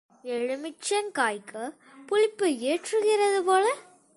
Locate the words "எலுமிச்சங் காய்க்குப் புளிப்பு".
0.23-2.47